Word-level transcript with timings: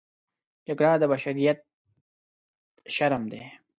جګړه 0.67 0.91
د 1.01 1.03
بشریت 1.11 1.59
شرم 2.95 3.23
دی 3.31 3.43